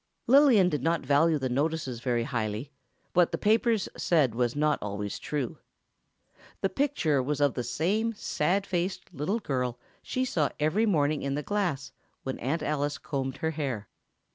Lillian 0.25 0.67
did 0.67 0.81
not 0.81 1.05
value 1.05 1.37
the 1.37 1.47
notices 1.47 1.99
very 1.99 2.23
highly; 2.23 2.71
what 3.13 3.31
the 3.31 3.37
paper 3.37 3.77
said 3.77 4.33
was 4.33 4.55
not 4.55 4.79
always 4.81 5.19
true. 5.19 5.59
The 6.61 6.69
picture 6.69 7.21
was 7.21 7.39
of 7.39 7.53
the 7.53 7.63
same 7.63 8.15
sad 8.15 8.65
faced 8.65 9.13
little 9.13 9.37
girl 9.39 9.77
she 10.01 10.25
saw 10.25 10.49
every 10.59 10.87
morning 10.87 11.21
in 11.21 11.35
the 11.35 11.43
glass 11.43 11.91
when 12.23 12.39
Aunt 12.39 12.63
Alice 12.63 12.97
combed 12.97 13.37
her 13.45 13.51
hair. 13.51 13.89